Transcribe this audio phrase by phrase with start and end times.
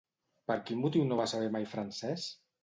[0.51, 2.27] Per quin motiu no va saber mai francès?